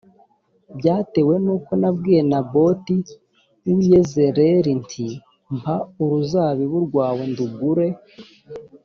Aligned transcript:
byatewe 0.77 1.35
n’uko 1.43 1.71
nabwiye 1.81 2.21
naboti 2.31 2.95
w’i 3.63 3.75
yezereli 3.89 4.71
nti 4.83 5.07
mpa 5.57 5.75
uruzabibu 6.03 6.77
rwawe 6.87 7.21
ndugure 7.31 7.87